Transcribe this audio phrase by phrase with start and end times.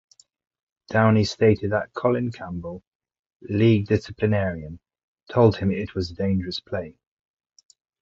[0.87, 2.81] Downie stated that Colin Campbell,
[3.43, 4.79] League disciplinarian,
[5.31, 6.97] told him it was a dangerous play.